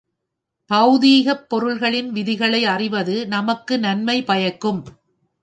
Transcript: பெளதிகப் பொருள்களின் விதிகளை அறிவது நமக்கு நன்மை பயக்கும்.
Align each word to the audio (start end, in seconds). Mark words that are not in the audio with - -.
பெளதிகப் 0.69 1.43
பொருள்களின் 1.49 2.09
விதிகளை 2.11 2.65
அறிவது 2.65 3.27
நமக்கு 3.27 3.79
நன்மை 3.79 4.17
பயக்கும். 4.23 4.81